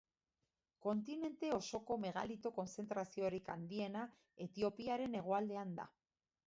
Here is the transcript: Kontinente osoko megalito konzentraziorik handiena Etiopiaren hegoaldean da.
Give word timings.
Kontinente 0.85 1.51
osoko 1.57 1.97
megalito 2.07 2.53
konzentraziorik 2.57 3.53
handiena 3.59 4.09
Etiopiaren 4.49 5.21
hegoaldean 5.23 5.81
da. 5.83 5.89